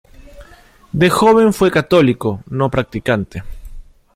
De 0.93 1.11
joven 1.11 1.53
fue 1.53 1.69
católico 1.69 2.41
no 2.47 2.71
practicante. 2.71 3.43